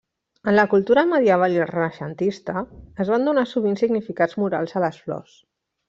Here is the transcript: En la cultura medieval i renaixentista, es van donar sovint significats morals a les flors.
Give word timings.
En 0.51 0.53
la 0.59 0.63
cultura 0.71 1.03
medieval 1.09 1.53
i 1.57 1.59
renaixentista, 1.73 2.65
es 3.05 3.13
van 3.15 3.31
donar 3.31 3.47
sovint 3.53 3.81
significats 3.85 4.43
morals 4.47 4.79
a 4.81 4.85
les 4.87 5.03
flors. 5.07 5.39